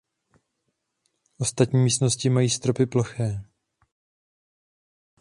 Ostatní 1.37 1.83
místnosti 1.83 2.29
mají 2.29 2.49
stropy 2.49 2.85
ploché. 2.85 3.41